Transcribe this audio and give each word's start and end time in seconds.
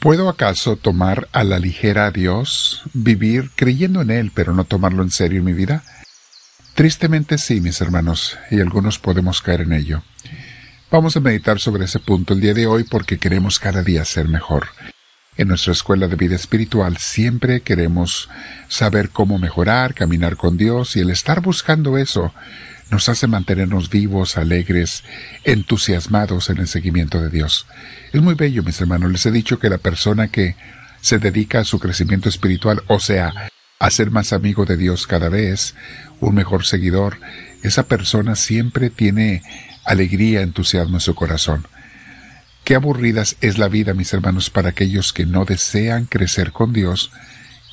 ¿Puedo 0.00 0.28
acaso 0.28 0.76
tomar 0.76 1.28
a 1.32 1.42
la 1.42 1.58
ligera 1.58 2.06
a 2.06 2.10
Dios, 2.10 2.82
vivir 2.92 3.50
creyendo 3.56 4.02
en 4.02 4.10
Él, 4.10 4.30
pero 4.34 4.52
no 4.52 4.64
tomarlo 4.64 5.02
en 5.02 5.10
serio 5.10 5.38
en 5.38 5.44
mi 5.44 5.52
vida? 5.52 5.82
Tristemente 6.74 7.38
sí, 7.38 7.60
mis 7.60 7.80
hermanos, 7.80 8.38
y 8.50 8.60
algunos 8.60 8.98
podemos 8.98 9.40
caer 9.40 9.62
en 9.62 9.72
ello. 9.72 10.02
Vamos 10.90 11.16
a 11.16 11.20
meditar 11.20 11.58
sobre 11.58 11.86
ese 11.86 11.98
punto 11.98 12.34
el 12.34 12.40
día 12.40 12.54
de 12.54 12.66
hoy 12.66 12.84
porque 12.84 13.18
queremos 13.18 13.58
cada 13.58 13.82
día 13.82 14.04
ser 14.04 14.28
mejor. 14.28 14.68
En 15.38 15.48
nuestra 15.48 15.72
escuela 15.72 16.06
de 16.06 16.16
vida 16.16 16.36
espiritual 16.36 16.98
siempre 16.98 17.62
queremos 17.62 18.28
saber 18.68 19.10
cómo 19.10 19.38
mejorar, 19.38 19.94
caminar 19.94 20.36
con 20.36 20.56
Dios 20.56 20.96
y 20.96 21.00
el 21.00 21.10
estar 21.10 21.40
buscando 21.40 21.98
eso 21.98 22.32
nos 22.90 23.08
hace 23.08 23.26
mantenernos 23.26 23.90
vivos, 23.90 24.36
alegres, 24.36 25.02
entusiasmados 25.44 26.50
en 26.50 26.58
el 26.58 26.68
seguimiento 26.68 27.20
de 27.20 27.30
Dios. 27.30 27.66
Es 28.12 28.22
muy 28.22 28.34
bello, 28.34 28.62
mis 28.62 28.80
hermanos. 28.80 29.10
Les 29.10 29.26
he 29.26 29.30
dicho 29.30 29.58
que 29.58 29.70
la 29.70 29.78
persona 29.78 30.28
que 30.28 30.56
se 31.00 31.18
dedica 31.18 31.60
a 31.60 31.64
su 31.64 31.78
crecimiento 31.78 32.28
espiritual, 32.28 32.82
o 32.86 33.00
sea, 33.00 33.32
a 33.78 33.90
ser 33.90 34.10
más 34.10 34.32
amigo 34.32 34.64
de 34.64 34.76
Dios 34.76 35.06
cada 35.06 35.28
vez, 35.28 35.74
un 36.20 36.34
mejor 36.34 36.64
seguidor, 36.64 37.18
esa 37.62 37.84
persona 37.84 38.36
siempre 38.36 38.90
tiene 38.90 39.42
alegría, 39.84 40.42
entusiasmo 40.42 40.96
en 40.96 41.00
su 41.00 41.14
corazón. 41.14 41.66
Qué 42.64 42.74
aburridas 42.74 43.36
es 43.40 43.58
la 43.58 43.68
vida, 43.68 43.94
mis 43.94 44.12
hermanos, 44.12 44.50
para 44.50 44.70
aquellos 44.70 45.12
que 45.12 45.26
no 45.26 45.44
desean 45.44 46.06
crecer 46.06 46.52
con 46.52 46.72
Dios, 46.72 47.12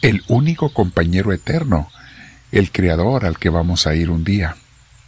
el 0.01 0.23
único 0.27 0.73
compañero 0.73 1.33
eterno, 1.33 1.89
el 2.51 2.71
Creador 2.71 3.25
al 3.25 3.39
que 3.39 3.49
vamos 3.49 3.87
a 3.87 3.95
ir 3.95 4.11
un 4.11 4.23
día. 4.23 4.55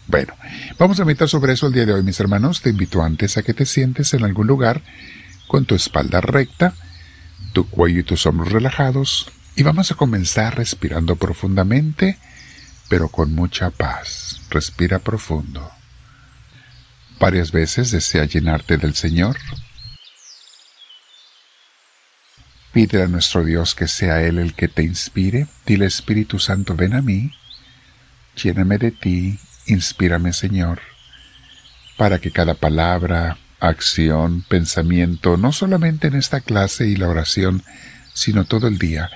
Bueno, 0.08 0.36
vamos 0.78 1.00
a 1.00 1.06
meditar 1.06 1.28
sobre 1.28 1.54
eso 1.54 1.66
el 1.68 1.74
día 1.74 1.86
de 1.86 1.94
hoy, 1.94 2.04
mis 2.04 2.20
hermanos. 2.20 2.62
Te 2.62 2.70
invito 2.70 3.02
antes 3.02 3.38
a 3.38 3.44
que 3.44 3.56
te 3.56 3.66
sientes 3.66 4.14
en 4.14 4.24
algún 4.24 4.46
lugar 4.46 4.84
con 5.48 5.66
tu 5.66 5.74
espalda 5.74 6.22
recta, 6.22 6.76
tu 7.54 7.68
cuello 7.68 8.02
y 8.02 8.04
tus 8.04 8.26
hombros 8.28 8.52
relajados, 8.52 9.32
y 9.56 9.64
vamos 9.64 9.92
a 9.92 9.96
comenzar 9.96 10.58
respirando 10.58 11.16
profundamente, 11.16 12.20
pero 12.88 13.10
con 13.10 13.34
mucha 13.34 13.72
paz. 13.72 14.42
Respira 14.52 15.00
profundo. 15.00 15.72
Varias 17.20 17.52
veces 17.52 17.90
desea 17.90 18.26
llenarte 18.26 18.78
del 18.78 18.94
Señor. 18.94 19.38
Pide 22.74 23.02
a 23.02 23.08
nuestro 23.08 23.44
Dios 23.44 23.74
que 23.74 23.88
sea 23.88 24.22
Él 24.22 24.38
el 24.38 24.54
que 24.54 24.68
te 24.68 24.84
inspire. 24.84 25.48
Dile 25.66 25.88
Espíritu 25.88 26.38
Santo, 26.38 26.76
ven 26.76 26.94
a 26.94 27.02
mí, 27.02 27.32
lléname 28.36 28.78
de 28.78 28.92
ti 28.92 29.40
Inspírame, 29.68 30.34
Señor, 30.34 30.82
para 31.98 32.20
que 32.20 32.32
cada 32.32 32.54
palabra, 32.54 33.38
acción, 33.60 34.44
pensamiento, 34.48 35.38
no 35.38 35.52
solamente 35.52 36.08
en 36.08 36.16
esta 36.16 36.42
clase 36.42 36.88
y 36.88 36.96
la 36.96 37.10
oración, 37.10 37.64
sino 38.14 38.46
todo 38.46 38.68
el 38.68 38.78
día, 38.78 39.10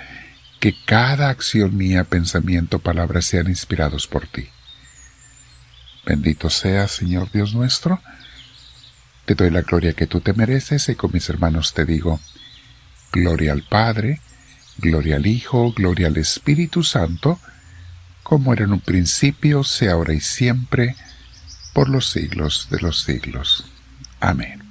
que 0.59 0.75
cada 0.85 1.29
acción 1.29 1.77
mía, 1.77 2.03
pensamiento, 2.03 2.79
palabra 2.79 3.21
sean 3.21 3.47
inspirados 3.47 4.07
por 4.07 4.27
ti. 4.27 4.49
Bendito 6.05 6.49
seas, 6.49 6.91
Señor 6.91 7.31
Dios 7.31 7.53
nuestro. 7.53 8.01
Te 9.25 9.35
doy 9.35 9.51
la 9.51 9.61
gloria 9.61 9.93
que 9.93 10.07
tú 10.07 10.21
te 10.21 10.33
mereces 10.33 10.89
y 10.89 10.95
con 10.95 11.11
mis 11.13 11.29
hermanos 11.29 11.73
te 11.73 11.85
digo, 11.85 12.19
gloria 13.11 13.51
al 13.51 13.63
Padre, 13.63 14.21
gloria 14.77 15.17
al 15.17 15.27
Hijo, 15.27 15.71
gloria 15.73 16.07
al 16.07 16.17
Espíritu 16.17 16.83
Santo, 16.83 17.39
como 18.29 18.53
era 18.53 18.65
en 18.65 18.73
un 18.73 18.79
principio, 18.79 19.63
sea 19.63 19.93
ahora 19.93 20.13
y 20.13 20.19
siempre, 20.19 20.95
por 21.73 21.89
los 21.89 22.11
siglos 22.11 22.67
de 22.69 22.79
los 22.79 23.01
siglos. 23.01 23.65
Amén. 24.19 24.61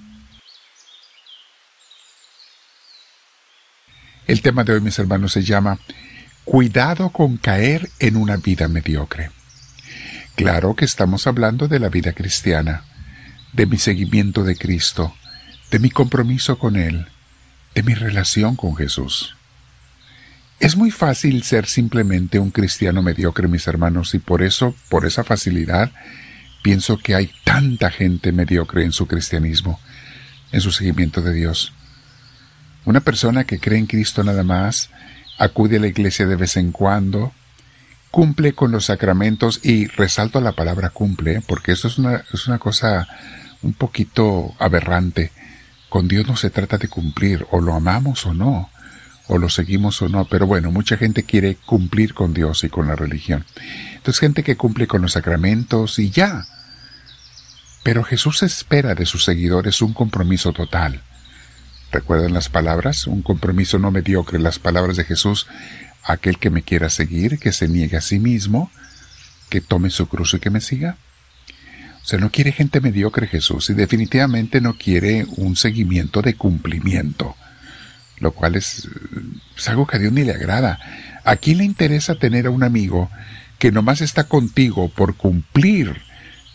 El 4.28 4.42
tema 4.42 4.62
de 4.62 4.74
hoy, 4.74 4.80
mis 4.80 4.96
hermanos, 5.00 5.32
se 5.32 5.42
llama 5.42 5.80
Cuidado 6.44 7.10
con 7.10 7.36
caer 7.36 7.90
en 7.98 8.16
una 8.16 8.36
vida 8.36 8.68
mediocre. 8.68 9.32
Claro 10.36 10.76
que 10.76 10.84
estamos 10.84 11.26
hablando 11.26 11.66
de 11.66 11.80
la 11.80 11.88
vida 11.88 12.12
cristiana, 12.12 12.84
de 13.52 13.66
mi 13.66 13.78
seguimiento 13.78 14.44
de 14.44 14.54
Cristo, 14.54 15.16
de 15.72 15.80
mi 15.80 15.90
compromiso 15.90 16.60
con 16.60 16.76
Él, 16.76 17.08
de 17.74 17.82
mi 17.82 17.94
relación 17.94 18.54
con 18.54 18.76
Jesús. 18.76 19.36
Es 20.60 20.76
muy 20.76 20.90
fácil 20.90 21.44
ser 21.44 21.66
simplemente 21.66 22.40
un 22.40 22.50
cristiano 22.50 23.00
mediocre, 23.00 23.46
mis 23.46 23.68
hermanos, 23.68 24.14
y 24.14 24.18
por 24.18 24.42
eso, 24.42 24.74
por 24.88 25.06
esa 25.06 25.22
facilidad, 25.22 25.92
pienso 26.62 26.98
que 26.98 27.14
hay 27.14 27.30
tanta 27.44 27.92
gente 27.92 28.32
mediocre 28.32 28.82
en 28.82 28.90
su 28.90 29.06
cristianismo, 29.06 29.78
en 30.50 30.60
su 30.60 30.72
seguimiento 30.72 31.22
de 31.22 31.32
Dios. 31.32 31.72
Una 32.84 33.00
persona 33.00 33.44
que 33.44 33.60
cree 33.60 33.78
en 33.78 33.86
Cristo 33.86 34.24
nada 34.24 34.42
más, 34.42 34.90
acude 35.38 35.76
a 35.76 35.80
la 35.80 35.86
iglesia 35.86 36.26
de 36.26 36.34
vez 36.34 36.56
en 36.56 36.72
cuando, 36.72 37.32
cumple 38.10 38.52
con 38.52 38.72
los 38.72 38.86
sacramentos 38.86 39.60
y 39.62 39.86
resalto 39.86 40.40
la 40.40 40.52
palabra 40.52 40.90
cumple, 40.90 41.40
porque 41.46 41.70
eso 41.70 41.86
es 41.86 41.98
una, 41.98 42.24
es 42.34 42.48
una 42.48 42.58
cosa 42.58 43.06
un 43.62 43.74
poquito 43.74 44.56
aberrante. 44.58 45.30
Con 45.88 46.08
Dios 46.08 46.26
no 46.26 46.36
se 46.36 46.50
trata 46.50 46.78
de 46.78 46.88
cumplir, 46.88 47.46
o 47.52 47.60
lo 47.60 47.74
amamos 47.74 48.26
o 48.26 48.34
no 48.34 48.70
o 49.28 49.36
lo 49.36 49.50
seguimos 49.50 50.00
o 50.02 50.08
no, 50.08 50.24
pero 50.24 50.46
bueno, 50.46 50.72
mucha 50.72 50.96
gente 50.96 51.22
quiere 51.22 51.56
cumplir 51.56 52.14
con 52.14 52.32
Dios 52.32 52.64
y 52.64 52.70
con 52.70 52.88
la 52.88 52.96
religión. 52.96 53.44
Entonces 53.94 54.20
gente 54.20 54.42
que 54.42 54.56
cumple 54.56 54.86
con 54.86 55.02
los 55.02 55.12
sacramentos 55.12 55.98
y 55.98 56.10
ya. 56.10 56.46
Pero 57.82 58.04
Jesús 58.04 58.42
espera 58.42 58.94
de 58.94 59.06
sus 59.06 59.24
seguidores 59.24 59.82
un 59.82 59.92
compromiso 59.92 60.52
total. 60.52 61.02
¿Recuerdan 61.92 62.32
las 62.32 62.48
palabras? 62.48 63.06
Un 63.06 63.22
compromiso 63.22 63.78
no 63.78 63.90
mediocre, 63.90 64.38
las 64.38 64.58
palabras 64.58 64.96
de 64.96 65.04
Jesús, 65.04 65.46
aquel 66.02 66.38
que 66.38 66.50
me 66.50 66.62
quiera 66.62 66.88
seguir, 66.88 67.38
que 67.38 67.52
se 67.52 67.68
niegue 67.68 67.98
a 67.98 68.02
sí 68.02 68.18
mismo, 68.18 68.70
que 69.50 69.60
tome 69.60 69.90
su 69.90 70.08
cruz 70.08 70.34
y 70.34 70.38
que 70.38 70.50
me 70.50 70.62
siga. 70.62 70.96
O 72.02 72.06
sea, 72.08 72.18
no 72.18 72.30
quiere 72.30 72.52
gente 72.52 72.80
mediocre 72.80 73.26
Jesús 73.26 73.68
y 73.68 73.74
definitivamente 73.74 74.62
no 74.62 74.78
quiere 74.78 75.26
un 75.36 75.56
seguimiento 75.56 76.22
de 76.22 76.34
cumplimiento 76.34 77.36
lo 78.20 78.32
cual 78.32 78.56
es, 78.56 78.88
algo 79.66 79.86
que 79.86 79.96
a 79.96 80.00
Dios 80.00 80.12
ni 80.12 80.24
le 80.24 80.32
agrada. 80.32 80.78
¿A 81.24 81.36
quién 81.36 81.58
le 81.58 81.64
interesa 81.64 82.14
tener 82.14 82.46
a 82.46 82.50
un 82.50 82.62
amigo 82.62 83.10
que 83.58 83.72
nomás 83.72 84.00
está 84.00 84.24
contigo 84.24 84.88
por 84.88 85.16
cumplir 85.16 86.02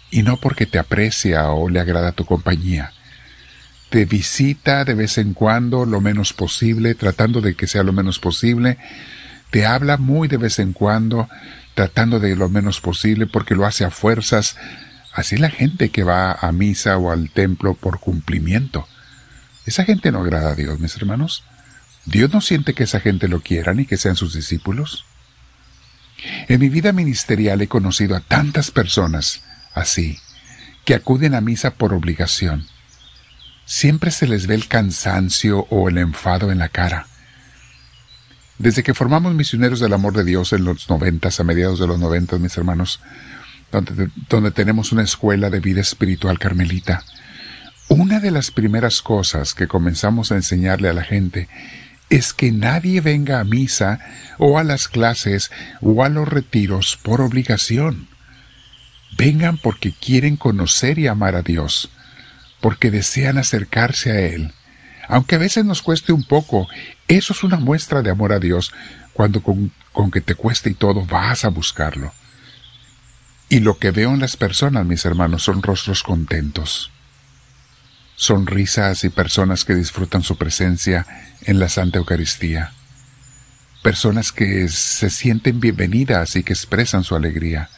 y 0.09 0.23
no 0.23 0.37
porque 0.37 0.65
te 0.65 0.79
aprecia 0.79 1.49
o 1.49 1.69
le 1.69 1.79
agrada 1.79 2.11
tu 2.11 2.25
compañía? 2.25 2.91
Te 3.89 4.05
visita 4.05 4.85
de 4.85 4.95
vez 4.95 5.17
en 5.17 5.33
cuando 5.33 5.85
lo 5.85 6.01
menos 6.01 6.33
posible, 6.33 6.95
tratando 6.95 7.41
de 7.41 7.55
que 7.55 7.67
sea 7.67 7.83
lo 7.83 7.93
menos 7.93 8.19
posible, 8.19 8.77
te 9.51 9.67
habla 9.67 9.97
muy 9.97 10.27
de 10.27 10.37
vez 10.37 10.57
en 10.57 10.73
cuando, 10.73 11.29
tratando 11.75 12.19
de 12.19 12.35
lo 12.35 12.49
menos 12.49 12.81
posible 12.81 13.27
porque 13.27 13.53
lo 13.53 13.65
hace 13.65 13.85
a 13.85 13.91
fuerzas. 13.91 14.57
Así 15.13 15.37
la 15.37 15.51
gente 15.51 15.89
que 15.89 16.03
va 16.03 16.31
a 16.31 16.51
misa 16.51 16.97
o 16.97 17.11
al 17.11 17.29
templo 17.29 17.75
por 17.75 17.99
cumplimiento. 17.99 18.87
Esa 19.65 19.85
gente 19.85 20.11
no 20.11 20.21
agrada 20.21 20.51
a 20.51 20.55
Dios, 20.55 20.79
mis 20.79 20.95
hermanos. 20.97 21.43
¿Dios 22.05 22.33
no 22.33 22.41
siente 22.41 22.73
que 22.73 22.83
esa 22.83 22.99
gente 22.99 23.27
lo 23.27 23.41
quiera 23.41 23.73
ni 23.73 23.85
que 23.85 23.97
sean 23.97 24.15
sus 24.15 24.33
discípulos? 24.33 25.05
En 26.47 26.59
mi 26.59 26.69
vida 26.69 26.91
ministerial 26.91 27.61
he 27.61 27.67
conocido 27.67 28.15
a 28.15 28.21
tantas 28.21 28.71
personas 28.71 29.43
así, 29.73 30.19
que 30.85 30.95
acuden 30.95 31.33
a 31.35 31.41
misa 31.41 31.75
por 31.75 31.93
obligación. 31.93 32.67
Siempre 33.65 34.11
se 34.11 34.27
les 34.27 34.47
ve 34.47 34.55
el 34.55 34.67
cansancio 34.67 35.65
o 35.69 35.89
el 35.89 35.97
enfado 35.97 36.51
en 36.51 36.59
la 36.59 36.69
cara. 36.69 37.07
Desde 38.57 38.83
que 38.83 38.93
formamos 38.93 39.33
Misioneros 39.33 39.79
del 39.79 39.93
Amor 39.93 40.13
de 40.13 40.23
Dios 40.23 40.53
en 40.53 40.65
los 40.65 40.89
noventas, 40.89 41.39
a 41.39 41.43
mediados 41.43 41.79
de 41.79 41.87
los 41.87 41.99
noventas, 41.99 42.39
mis 42.39 42.55
hermanos, 42.57 42.99
donde, 43.71 44.09
donde 44.29 44.51
tenemos 44.51 44.91
una 44.91 45.03
escuela 45.03 45.49
de 45.49 45.59
vida 45.59 45.81
espiritual 45.81 46.37
carmelita, 46.37 47.03
una 47.87 48.19
de 48.19 48.31
las 48.31 48.51
primeras 48.51 49.01
cosas 49.01 49.53
que 49.53 49.67
comenzamos 49.67 50.31
a 50.31 50.35
enseñarle 50.35 50.89
a 50.89 50.93
la 50.93 51.03
gente 51.03 51.49
es 52.09 52.33
que 52.33 52.51
nadie 52.51 53.01
venga 53.01 53.39
a 53.39 53.43
misa 53.43 53.99
o 54.37 54.59
a 54.59 54.63
las 54.63 54.87
clases 54.87 55.51
o 55.81 56.03
a 56.03 56.09
los 56.09 56.27
retiros 56.27 56.97
por 57.01 57.21
obligación. 57.21 58.07
Vengan 59.17 59.57
porque 59.57 59.91
quieren 59.91 60.37
conocer 60.37 60.99
y 60.99 61.07
amar 61.07 61.35
a 61.35 61.41
Dios, 61.41 61.89
porque 62.61 62.91
desean 62.91 63.37
acercarse 63.37 64.11
a 64.11 64.19
Él. 64.19 64.53
Aunque 65.07 65.35
a 65.35 65.39
veces 65.39 65.65
nos 65.65 65.81
cueste 65.81 66.13
un 66.13 66.23
poco, 66.23 66.67
eso 67.07 67.33
es 67.33 67.43
una 67.43 67.57
muestra 67.57 68.01
de 68.01 68.09
amor 68.09 68.31
a 68.31 68.39
Dios 68.39 68.71
cuando 69.13 69.43
con, 69.43 69.71
que 70.11 70.21
te 70.21 70.35
cueste 70.35 70.69
y 70.69 70.75
todo 70.75 71.05
vas 71.05 71.45
a 71.45 71.49
buscarlo. 71.49 72.13
Y 73.49 73.59
lo 73.59 73.77
que 73.77 73.91
veo 73.91 74.13
en 74.13 74.19
las 74.19 74.37
personas, 74.37 74.85
mis 74.85 75.05
hermanos, 75.05 75.43
son 75.43 75.61
rostros 75.61 76.01
contentos 76.01 76.92
sonrisas 78.23 79.03
y 79.03 79.09
personas 79.09 79.65
que 79.65 79.75
disfrutan 79.75 80.23
su 80.23 80.37
presencia 80.37 81.05
en 81.41 81.59
la 81.59 81.67
Santa 81.67 81.97
Eucaristía, 81.97 82.71
personas 83.81 84.31
que 84.31 84.69
se 84.69 85.09
sienten 85.09 85.59
bienvenidas 85.59 86.37
y 86.37 86.43
que 86.43 86.53
expresan 86.53 87.03
su 87.03 87.15
alegría. 87.15 87.69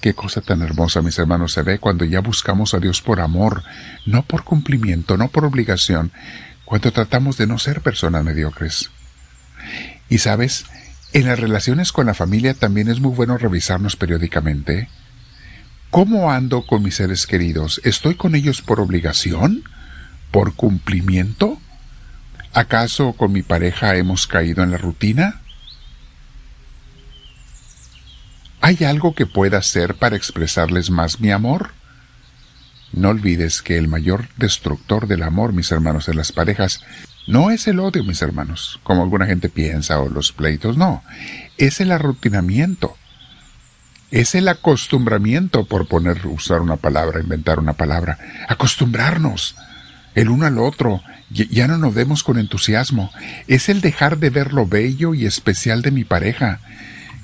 Qué 0.00 0.14
cosa 0.14 0.40
tan 0.40 0.62
hermosa, 0.62 1.00
mis 1.00 1.16
hermanos, 1.18 1.52
se 1.52 1.62
ve 1.62 1.78
cuando 1.78 2.04
ya 2.04 2.20
buscamos 2.20 2.74
a 2.74 2.80
Dios 2.80 3.02
por 3.02 3.20
amor, 3.20 3.62
no 4.04 4.24
por 4.24 4.42
cumplimiento, 4.42 5.16
no 5.16 5.28
por 5.28 5.44
obligación, 5.44 6.10
cuando 6.64 6.90
tratamos 6.90 7.36
de 7.36 7.46
no 7.46 7.58
ser 7.58 7.82
personas 7.82 8.24
mediocres. 8.24 8.90
Y 10.08 10.18
sabes, 10.18 10.66
en 11.12 11.26
las 11.26 11.38
relaciones 11.38 11.92
con 11.92 12.06
la 12.06 12.14
familia 12.14 12.54
también 12.54 12.88
es 12.88 12.98
muy 12.98 13.14
bueno 13.14 13.38
revisarnos 13.38 13.94
periódicamente. 13.94 14.88
¿Cómo 15.96 16.30
ando 16.30 16.60
con 16.60 16.82
mis 16.82 16.96
seres 16.96 17.26
queridos? 17.26 17.80
¿Estoy 17.82 18.16
con 18.16 18.34
ellos 18.34 18.60
por 18.60 18.80
obligación? 18.80 19.64
¿Por 20.30 20.54
cumplimiento? 20.54 21.58
¿Acaso 22.52 23.14
con 23.14 23.32
mi 23.32 23.40
pareja 23.40 23.96
hemos 23.96 24.26
caído 24.26 24.62
en 24.62 24.72
la 24.72 24.76
rutina? 24.76 25.40
¿Hay 28.60 28.84
algo 28.84 29.14
que 29.14 29.24
pueda 29.24 29.56
hacer 29.56 29.94
para 29.94 30.16
expresarles 30.16 30.90
más 30.90 31.18
mi 31.18 31.30
amor? 31.30 31.70
No 32.92 33.08
olvides 33.08 33.62
que 33.62 33.78
el 33.78 33.88
mayor 33.88 34.28
destructor 34.36 35.06
del 35.06 35.22
amor, 35.22 35.54
mis 35.54 35.72
hermanos, 35.72 36.10
en 36.10 36.18
las 36.18 36.30
parejas, 36.30 36.84
no 37.26 37.50
es 37.50 37.66
el 37.68 37.80
odio, 37.80 38.04
mis 38.04 38.20
hermanos, 38.20 38.80
como 38.82 39.02
alguna 39.02 39.24
gente 39.24 39.48
piensa, 39.48 39.98
o 39.98 40.10
los 40.10 40.32
pleitos, 40.32 40.76
no, 40.76 41.02
es 41.56 41.80
el 41.80 41.90
arrutinamiento, 41.90 42.98
es 44.10 44.34
el 44.34 44.48
acostumbramiento, 44.48 45.64
por 45.64 45.88
poner, 45.88 46.26
usar 46.26 46.60
una 46.60 46.76
palabra, 46.76 47.20
inventar 47.20 47.58
una 47.58 47.72
palabra, 47.72 48.18
acostumbrarnos 48.48 49.56
el 50.14 50.28
uno 50.28 50.46
al 50.46 50.58
otro, 50.58 51.02
ya 51.30 51.66
no 51.66 51.76
nos 51.76 51.94
vemos 51.94 52.22
con 52.22 52.38
entusiasmo, 52.38 53.12
es 53.48 53.68
el 53.68 53.80
dejar 53.80 54.18
de 54.18 54.30
ver 54.30 54.52
lo 54.52 54.66
bello 54.66 55.14
y 55.14 55.26
especial 55.26 55.82
de 55.82 55.90
mi 55.90 56.04
pareja, 56.04 56.60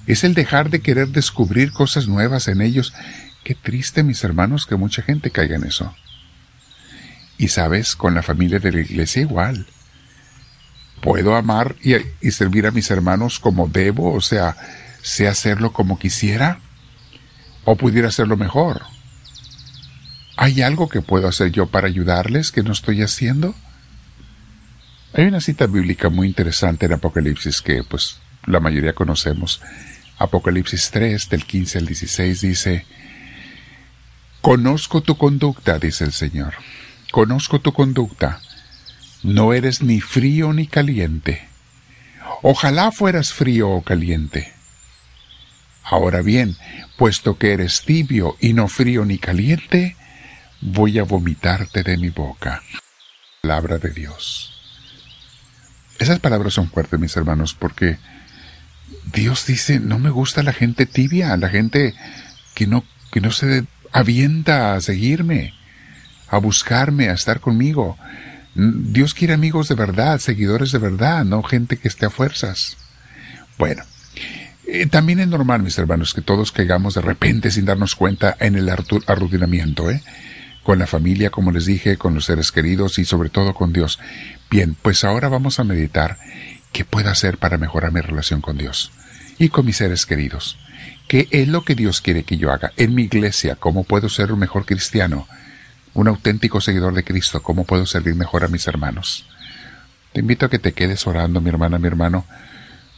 es 0.07 0.25
el 0.25 0.35
dejar 0.35 0.71
de 0.71 0.81
querer 0.81 1.09
descubrir 1.09 1.73
cosas 1.73 2.09
nuevas 2.09 2.49
en 2.49 2.61
ellos. 2.61 2.93
Qué 3.45 3.55
triste, 3.55 4.03
mis 4.03 4.25
hermanos, 4.25 4.67
que 4.67 4.77
mucha 4.77 5.03
gente 5.03 5.31
caiga 5.31 5.57
en 5.57 5.65
eso. 5.65 5.95
Y 7.39 7.49
sabes, 7.49 7.95
con 7.95 8.15
la 8.15 8.23
familia 8.23 8.59
de 8.59 8.73
la 8.73 8.81
iglesia 8.81 9.23
igual. 9.23 9.67
Puedo 11.01 11.37
amar 11.37 11.77
y, 11.83 11.95
y 12.21 12.31
servir 12.33 12.67
a 12.67 12.73
mis 12.73 12.91
hermanos 12.91 13.39
como 13.39 13.69
debo, 13.69 14.13
o 14.13 14.21
sea, 14.21 14.57
sé 15.03 15.29
hacerlo 15.29 15.73
como 15.73 15.99
quisiera, 15.99 16.59
o 17.65 17.77
pudiera 17.77 18.09
hacerlo 18.09 18.37
mejor. 18.37 18.83
¿Hay 20.37 20.63
algo 20.63 20.89
que 20.89 21.03
puedo 21.03 21.29
hacer 21.29 21.53
yo 21.53 21.67
para 21.67 21.87
ayudarles 21.87 22.53
que 22.53 22.63
no 22.63 22.73
estoy 22.73 23.03
haciendo? 23.03 23.55
Hay 25.15 25.27
una 25.27 25.41
cita 25.41 25.67
bíblica 25.67 26.09
muy 26.09 26.27
interesante 26.27 26.87
en 26.87 26.95
Apocalipsis 26.95 27.61
que 27.61 27.85
pues 27.85 28.19
la 28.47 28.61
mayoría 28.61 28.95
conocemos. 28.95 29.61
Apocalipsis 30.19 30.91
3 30.91 31.29
del 31.29 31.45
15 31.45 31.79
al 31.79 31.87
16 31.87 32.41
dice, 32.41 32.87
Conozco 34.41 35.03
tu 35.03 35.17
conducta, 35.17 35.79
dice 35.79 36.05
el 36.05 36.13
Señor. 36.13 36.55
Conozco 37.11 37.61
tu 37.61 37.73
conducta. 37.73 38.41
No 39.23 39.53
eres 39.53 39.83
ni 39.83 40.01
frío 40.01 40.53
ni 40.53 40.67
caliente. 40.67 41.47
Ojalá 42.43 42.91
fueras 42.91 43.33
frío 43.33 43.71
o 43.71 43.83
caliente. 43.83 44.53
Ahora 45.93 46.23
bien, 46.23 46.57
puesto 46.97 47.37
que 47.37 47.53
eres 47.53 47.83
tibio 47.83 48.39
y 48.41 48.55
no 48.55 48.67
frío 48.67 49.05
ni 49.05 49.19
caliente, 49.19 49.95
voy 50.63 50.99
a 50.99 51.03
vomitarte 51.03 51.83
de 51.83 51.99
mi 51.99 52.09
boca. 52.09 52.63
Palabra 53.43 53.77
de 53.77 53.91
Dios. 53.91 54.59
Esas 55.99 56.19
palabras 56.19 56.55
son 56.55 56.71
fuertes, 56.71 56.99
mis 56.99 57.15
hermanos, 57.15 57.53
porque 57.53 57.99
Dios 59.13 59.45
dice, 59.45 59.81
no 59.81 59.99
me 59.99 60.09
gusta 60.09 60.43
la 60.43 60.55
gente 60.55 60.87
tibia, 60.87 61.37
la 61.37 61.51
gente 61.51 61.95
que 62.55 62.67
no, 62.67 62.85
que 63.11 63.21
no 63.21 63.31
se 63.31 63.67
avienta 63.93 64.73
a 64.73 64.81
seguirme, 64.81 65.53
a 66.29 66.39
buscarme, 66.39 67.11
a 67.11 67.13
estar 67.13 67.41
conmigo. 67.41 67.99
Dios 68.55 69.13
quiere 69.13 69.35
amigos 69.35 69.69
de 69.69 69.75
verdad, 69.75 70.21
seguidores 70.21 70.73
de 70.73 70.79
verdad, 70.79 71.27
no 71.27 71.43
gente 71.43 71.77
que 71.77 71.89
esté 71.89 72.07
a 72.07 72.11
fuerzas. 72.11 72.79
Bueno, 73.59 73.85
eh, 74.73 74.87
también 74.87 75.21
es 75.21 75.29
normal, 75.29 75.63
mis 75.63 75.77
hermanos, 75.79 76.15
que 76.15 76.23
todos 76.23 76.51
caigamos 76.51 76.95
de 76.95 77.03
repente 77.03 77.51
sin 77.51 77.67
darnos 77.67 77.95
cuenta 77.95 78.37
en 78.41 78.57
el 78.57 78.71
arrutinamiento, 78.71 79.91
¿eh? 79.91 80.03
Con 80.63 80.79
la 80.79 80.87
familia, 80.87 81.29
como 81.29 81.53
les 81.53 81.67
dije, 81.67 81.99
con 81.99 82.15
los 82.15 82.25
seres 82.25 82.53
queridos 82.53 82.99
y 82.99 83.05
sobre 83.05 83.29
todo 83.29 83.53
con 83.53 83.73
Dios. 83.73 83.99
Bien, 84.51 84.75
pues 84.81 85.05
ahora 85.05 85.29
vamos 85.29 85.59
a 85.61 85.65
meditar 85.65 86.19
qué 86.73 86.87
puedo 86.87 87.11
hacer 87.11 87.37
para 87.37 87.59
mejorar 87.59 87.93
mi 87.93 88.01
relación 88.01 88.41
con 88.41 88.57
Dios 88.57 88.93
y 89.39 89.51
con 89.51 89.67
mis 89.67 89.77
seres 89.77 90.07
queridos. 90.07 90.57
¿Qué 91.07 91.29
es 91.31 91.49
lo 91.49 91.65
que 91.65 91.75
Dios 91.75 92.01
quiere 92.01 92.23
que 92.23 92.39
yo 92.39 92.51
haga 92.51 92.73
en 92.79 92.95
mi 92.95 93.03
iglesia? 93.03 93.57
¿Cómo 93.57 93.85
puedo 93.85 94.09
ser 94.09 94.33
un 94.33 94.39
mejor 94.39 94.65
cristiano? 94.65 95.29
Un 95.93 96.09
auténtico 96.09 96.63
seguidor 96.63 96.95
de 96.95 97.05
Cristo. 97.05 97.43
¿Cómo 97.43 97.65
puedo 97.65 97.85
servir 97.85 98.15
mejor 98.15 98.45
a 98.45 98.49
mis 98.49 98.67
hermanos? 98.67 99.27
Te 100.15 100.21
invito 100.21 100.47
a 100.47 100.49
que 100.49 100.59
te 100.59 100.73
quedes 100.73 101.07
orando, 101.07 101.43
mi 101.43 101.51
hermana, 101.51 101.79
mi 101.79 101.89
hermano, 101.89 102.25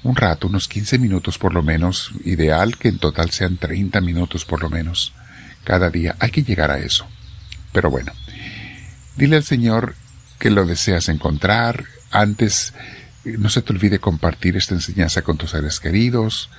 un 0.04 0.16
rato, 0.16 0.46
unos 0.46 0.68
15 0.68 0.98
minutos 0.98 1.38
por 1.38 1.52
lo 1.52 1.62
menos. 1.62 2.12
Ideal 2.24 2.76
que 2.76 2.88
en 2.88 2.98
total 2.98 3.30
sean 3.30 3.56
30 3.56 4.00
minutos 4.00 4.44
por 4.44 4.62
lo 4.62 4.70
menos. 4.70 5.12
Cada 5.64 5.90
día 5.90 6.14
hay 6.20 6.30
que 6.30 6.44
llegar 6.44 6.70
a 6.70 6.78
eso. 6.78 7.06
Pero 7.72 7.90
bueno, 7.90 8.12
dile 9.16 9.36
al 9.36 9.44
Señor 9.44 9.94
que 10.38 10.50
lo 10.50 10.66
deseas 10.66 11.08
encontrar. 11.08 11.84
Antes, 12.10 12.74
no 13.24 13.48
se 13.48 13.62
te 13.62 13.72
olvide 13.72 13.98
compartir 13.98 14.56
esta 14.56 14.74
enseñanza 14.74 15.22
con 15.22 15.38
tus 15.38 15.50
seres 15.50 15.80
queridos. 15.80 16.50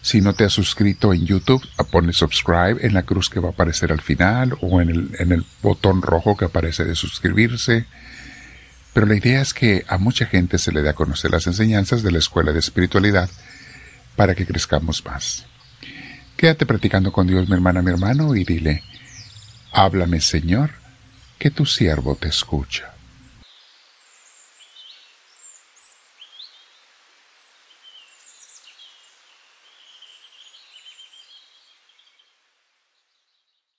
Si 0.00 0.20
no 0.20 0.34
te 0.34 0.44
has 0.44 0.52
suscrito 0.52 1.12
en 1.12 1.26
YouTube, 1.26 1.62
ponle 1.90 2.12
subscribe 2.12 2.78
en 2.80 2.94
la 2.94 3.02
cruz 3.02 3.28
que 3.28 3.40
va 3.40 3.48
a 3.48 3.52
aparecer 3.52 3.92
al 3.92 4.00
final 4.00 4.56
o 4.60 4.80
en 4.80 4.88
el, 4.88 5.10
en 5.18 5.32
el 5.32 5.44
botón 5.62 6.00
rojo 6.00 6.36
que 6.36 6.46
aparece 6.46 6.84
de 6.84 6.94
suscribirse. 6.94 7.86
Pero 8.96 9.08
la 9.08 9.14
idea 9.14 9.42
es 9.42 9.52
que 9.52 9.84
a 9.88 9.98
mucha 9.98 10.24
gente 10.24 10.56
se 10.56 10.72
le 10.72 10.80
dé 10.80 10.88
a 10.88 10.94
conocer 10.94 11.30
las 11.30 11.46
enseñanzas 11.46 12.02
de 12.02 12.10
la 12.10 12.16
Escuela 12.16 12.54
de 12.54 12.60
Espiritualidad 12.60 13.28
para 14.16 14.34
que 14.34 14.46
crezcamos 14.46 15.04
más. 15.04 15.44
Quédate 16.34 16.64
practicando 16.64 17.12
con 17.12 17.26
Dios, 17.26 17.46
mi 17.46 17.56
hermana, 17.56 17.82
mi 17.82 17.90
hermano, 17.90 18.34
y 18.34 18.44
dile, 18.44 18.82
háblame 19.70 20.22
Señor, 20.22 20.70
que 21.38 21.50
tu 21.50 21.66
siervo 21.66 22.14
te 22.14 22.28
escucha. 22.28 22.95